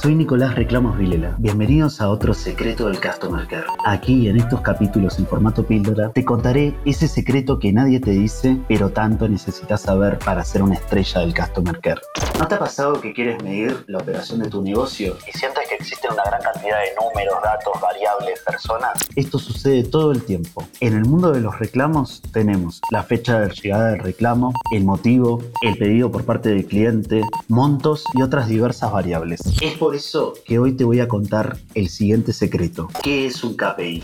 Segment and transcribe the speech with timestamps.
[0.00, 1.36] Soy Nicolás Reclamos Vilela.
[1.38, 3.66] Bienvenidos a otro secreto del Customer Care.
[3.84, 8.56] Aquí en estos capítulos en formato píldora te contaré ese secreto que nadie te dice,
[8.66, 12.00] pero tanto necesitas saber para ser una estrella del Customer Care.
[12.38, 16.12] ¿No te ha pasado que quieres medir la operación de tu negocio y sientes existen
[16.12, 18.92] una gran cantidad de números, datos, variables, personas?
[19.16, 20.66] Esto sucede todo el tiempo.
[20.80, 25.42] En el mundo de los reclamos tenemos la fecha de llegada del reclamo, el motivo,
[25.62, 29.40] el pedido por parte del cliente, montos y otras diversas variables.
[29.62, 32.88] Es por eso que hoy te voy a contar el siguiente secreto.
[33.02, 34.02] ¿Qué es un KPI?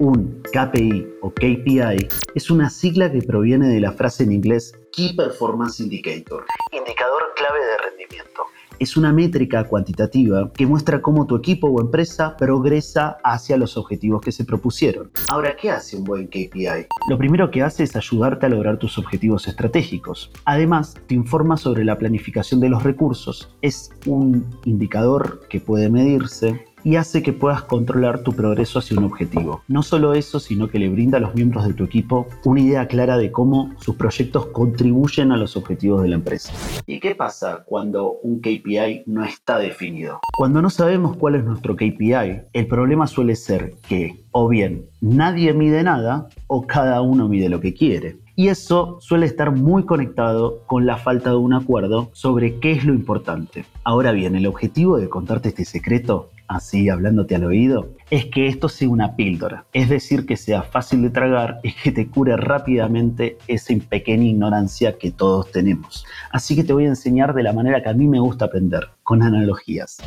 [0.00, 5.14] Un KPI o KPI es una sigla que proviene de la frase en inglés Key
[5.14, 8.42] Performance Indicator, indicador clave de rendimiento
[8.82, 14.20] es una métrica cuantitativa que muestra cómo tu equipo o empresa progresa hacia los objetivos
[14.20, 15.12] que se propusieron.
[15.30, 16.88] Ahora, ¿qué hace un buen KPI?
[17.08, 20.32] Lo primero que hace es ayudarte a lograr tus objetivos estratégicos.
[20.46, 23.54] Además, te informa sobre la planificación de los recursos.
[23.62, 29.04] Es un indicador que puede medirse y hace que puedas controlar tu progreso hacia un
[29.04, 29.62] objetivo.
[29.68, 32.86] No solo eso, sino que le brinda a los miembros de tu equipo una idea
[32.86, 36.52] clara de cómo sus proyectos contribuyen a los objetivos de la empresa.
[36.86, 40.20] ¿Y qué pasa cuando un KPI no está definido?
[40.36, 45.52] Cuando no sabemos cuál es nuestro KPI, el problema suele ser que o bien nadie
[45.52, 48.16] mide nada o cada uno mide lo que quiere.
[48.34, 52.84] Y eso suele estar muy conectado con la falta de un acuerdo sobre qué es
[52.84, 53.66] lo importante.
[53.84, 58.68] Ahora bien, el objetivo de contarte este secreto así hablándote al oído, es que esto
[58.68, 63.38] sea una píldora, es decir, que sea fácil de tragar y que te cure rápidamente
[63.48, 66.04] esa pequeña ignorancia que todos tenemos.
[66.30, 68.88] Así que te voy a enseñar de la manera que a mí me gusta aprender,
[69.02, 69.98] con analogías.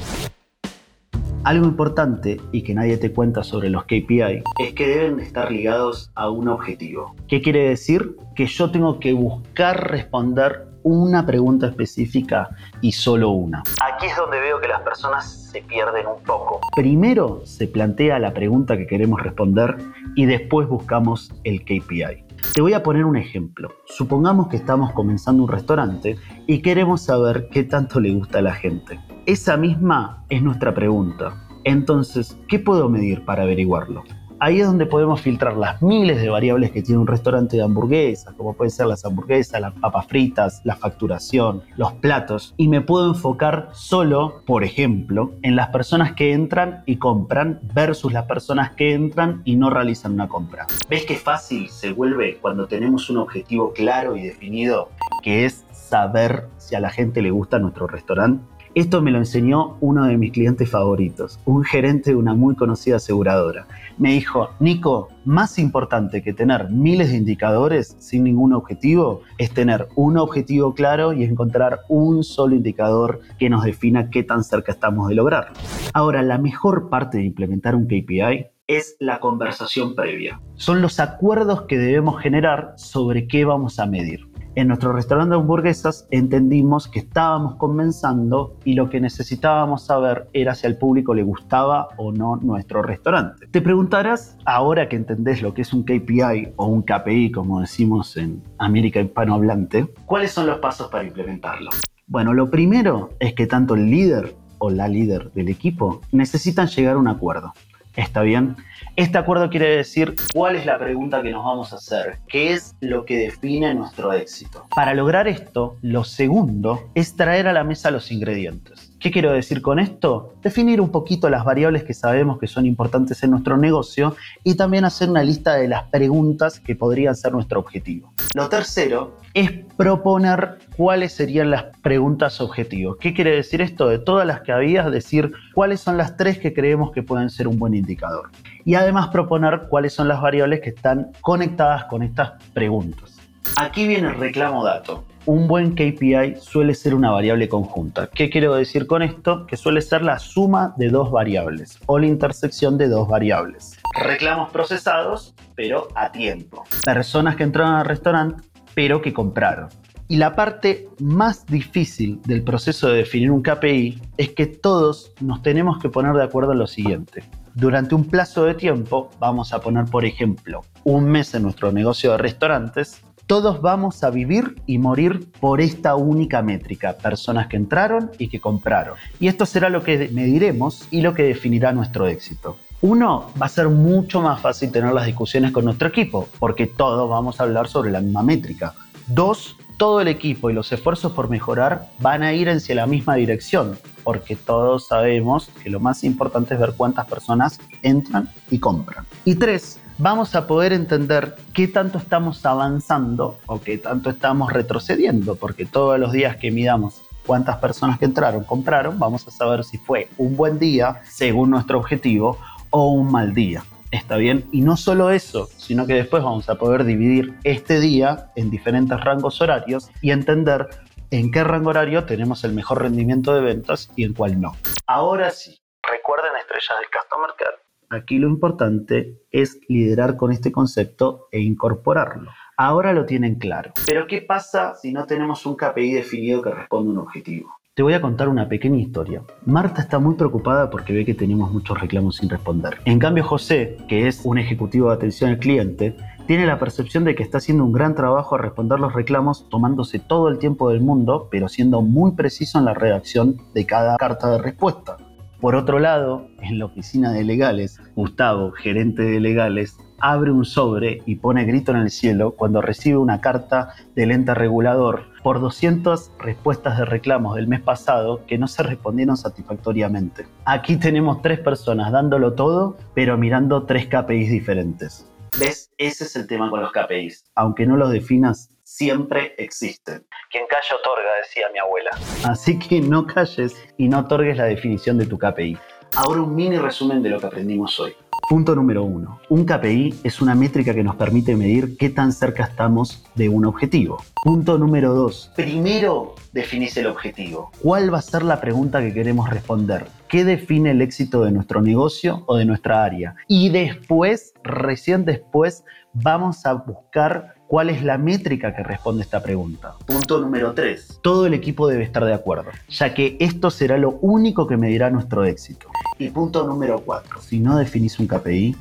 [1.44, 6.12] Algo importante y que nadie te cuenta sobre los KPI es que deben estar ligados
[6.16, 7.16] a un objetivo.
[7.28, 8.16] ¿Qué quiere decir?
[8.36, 12.48] Que yo tengo que buscar responder una pregunta específica
[12.80, 13.64] y solo una.
[13.84, 16.62] Aquí es donde veo que las personas se pierden un poco.
[16.76, 19.78] Primero se plantea la pregunta que queremos responder
[20.16, 22.24] y después buscamos el KPI.
[22.54, 23.70] Te voy a poner un ejemplo.
[23.86, 28.54] Supongamos que estamos comenzando un restaurante y queremos saber qué tanto le gusta a la
[28.54, 29.00] gente.
[29.26, 31.48] Esa misma es nuestra pregunta.
[31.64, 34.04] Entonces, ¿qué puedo medir para averiguarlo?
[34.38, 38.34] Ahí es donde podemos filtrar las miles de variables que tiene un restaurante de hamburguesas,
[38.34, 43.08] como pueden ser las hamburguesas, las papas fritas, la facturación, los platos, y me puedo
[43.08, 48.94] enfocar solo, por ejemplo, en las personas que entran y compran versus las personas que
[48.94, 50.68] entran y no realizan una compra.
[50.90, 54.90] ¿Ves qué fácil se vuelve cuando tenemos un objetivo claro y definido,
[55.24, 58.44] que es saber si a la gente le gusta nuestro restaurante?
[58.76, 62.98] Esto me lo enseñó uno de mis clientes favoritos, un gerente de una muy conocida
[62.98, 63.68] aseguradora.
[63.98, 69.88] Me dijo, Nico, más importante que tener miles de indicadores sin ningún objetivo es tener
[69.96, 75.08] un objetivo claro y encontrar un solo indicador que nos defina qué tan cerca estamos
[75.08, 75.56] de lograrlo.
[75.94, 80.42] Ahora, la mejor parte de implementar un KPI es la conversación previa.
[80.56, 85.42] Son los acuerdos que debemos generar sobre qué vamos a medir en nuestro restaurante de
[85.42, 91.24] hamburguesas entendimos que estábamos comenzando y lo que necesitábamos saber era si al público le
[91.24, 93.48] gustaba o no nuestro restaurante.
[93.48, 98.16] Te preguntarás, ahora que entendés lo que es un KPI o un KPI, como decimos
[98.18, 101.72] en América hispanohablante, ¿cuáles son los pasos para implementarlo?
[102.08, 106.96] Bueno, lo primero es que tanto el líder o la líder del equipo necesitan llegar
[106.96, 107.54] a un acuerdo.
[107.96, 108.58] ¿Está bien?
[108.98, 112.76] Este acuerdo quiere decir cuál es la pregunta que nos vamos a hacer, qué es
[112.82, 114.66] lo que define nuestro éxito.
[114.76, 118.95] Para lograr esto, lo segundo es traer a la mesa los ingredientes.
[119.06, 120.34] ¿Qué quiero decir con esto?
[120.42, 124.84] Definir un poquito las variables que sabemos que son importantes en nuestro negocio y también
[124.84, 128.12] hacer una lista de las preguntas que podrían ser nuestro objetivo.
[128.34, 132.98] Lo tercero es proponer cuáles serían las preguntas objetivos.
[133.00, 133.88] ¿Qué quiere decir esto?
[133.90, 137.48] De todas las que había, decir cuáles son las tres que creemos que pueden ser
[137.48, 138.32] un buen indicador.
[138.64, 143.20] Y además proponer cuáles son las variables que están conectadas con estas preguntas.
[143.58, 148.08] Aquí viene el reclamo dato un buen KPI suele ser una variable conjunta.
[148.08, 149.48] ¿Qué quiero decir con esto?
[149.48, 153.78] Que suele ser la suma de dos variables o la intersección de dos variables.
[154.00, 156.64] Reclamos procesados, pero a tiempo.
[156.84, 158.44] Personas que entraron al restaurante,
[158.76, 159.70] pero que compraron.
[160.08, 165.42] Y la parte más difícil del proceso de definir un KPI es que todos nos
[165.42, 167.24] tenemos que poner de acuerdo en lo siguiente.
[167.56, 172.12] Durante un plazo de tiempo, vamos a poner por ejemplo un mes en nuestro negocio
[172.12, 178.12] de restaurantes, todos vamos a vivir y morir por esta única métrica, personas que entraron
[178.20, 178.96] y que compraron.
[179.20, 182.58] Y esto será lo que mediremos y lo que definirá nuestro éxito.
[182.82, 187.10] Uno, va a ser mucho más fácil tener las discusiones con nuestro equipo, porque todos
[187.10, 188.76] vamos a hablar sobre la misma métrica.
[189.08, 193.16] Dos, todo el equipo y los esfuerzos por mejorar van a ir hacia la misma
[193.16, 199.06] dirección, porque todos sabemos que lo más importante es ver cuántas personas entran y compran.
[199.24, 205.36] Y tres, vamos a poder entender qué tanto estamos avanzando o qué tanto estamos retrocediendo,
[205.36, 209.78] porque todos los días que midamos cuántas personas que entraron compraron, vamos a saber si
[209.78, 212.38] fue un buen día según nuestro objetivo
[212.70, 213.64] o un mal día.
[213.92, 214.46] ¿Está bien?
[214.52, 219.00] Y no solo eso, sino que después vamos a poder dividir este día en diferentes
[219.00, 220.68] rangos horarios y entender
[221.12, 224.54] en qué rango horario tenemos el mejor rendimiento de ventas y en cuál no.
[224.86, 227.66] Ahora sí, recuerden estrellas del Customer Care.
[227.96, 232.30] Aquí lo importante es liderar con este concepto e incorporarlo.
[232.58, 233.72] Ahora lo tienen claro.
[233.88, 237.56] Pero ¿qué pasa si no tenemos un KPI definido que responda a un objetivo?
[237.74, 239.22] Te voy a contar una pequeña historia.
[239.46, 242.80] Marta está muy preocupada porque ve que tenemos muchos reclamos sin responder.
[242.84, 245.96] En cambio, José, que es un ejecutivo de atención al cliente,
[246.28, 250.00] tiene la percepción de que está haciendo un gran trabajo a responder los reclamos tomándose
[250.00, 254.32] todo el tiempo del mundo, pero siendo muy preciso en la redacción de cada carta
[254.32, 254.98] de respuesta.
[255.42, 261.02] Por otro lado, en la oficina de legales, Gustavo, gerente de legales, abre un sobre
[261.06, 266.12] y pone grito en el cielo cuando recibe una carta del ente regulador por 200
[266.20, 270.28] respuestas de reclamos del mes pasado que no se respondieron satisfactoriamente.
[270.46, 275.12] Aquí tenemos tres personas dándolo todo, pero mirando tres KPIs diferentes.
[275.40, 275.70] ¿Ves?
[275.78, 277.26] Ese es el tema con los KPIs.
[277.36, 280.06] Aunque no los definas, siempre existen.
[280.32, 281.92] Quien calla otorga, decía mi abuela.
[282.26, 285.58] Así que no calles y no otorgues la definición de tu KPI.
[285.96, 287.96] Ahora un mini resumen de lo que aprendimos hoy.
[288.28, 289.20] Punto número uno.
[289.30, 293.46] Un KPI es una métrica que nos permite medir qué tan cerca estamos de un
[293.46, 294.04] objetivo.
[294.24, 295.32] Punto número dos.
[295.36, 297.52] Primero definís el objetivo.
[297.62, 299.86] ¿Cuál va a ser la pregunta que queremos responder?
[300.08, 303.16] ¿Qué define el éxito de nuestro negocio o de nuestra área?
[303.28, 305.64] Y después, recién después,
[305.94, 309.76] vamos a buscar cuál es la métrica que responde esta pregunta.
[309.86, 311.00] Punto número 3.
[311.02, 314.90] Todo el equipo debe estar de acuerdo, ya que esto será lo único que medirá
[314.90, 315.68] nuestro éxito.
[315.98, 317.22] Y punto número 4.
[317.22, 318.56] Si no definís un KPI,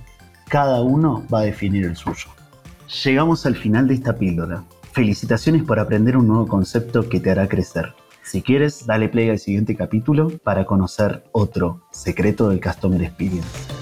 [0.48, 2.28] cada uno va a definir el suyo.
[3.04, 4.64] Llegamos al final de esta píldora.
[4.92, 7.94] Felicitaciones por aprender un nuevo concepto que te hará crecer.
[8.22, 13.73] Si quieres, dale play al siguiente capítulo para conocer otro secreto del Customer Experience.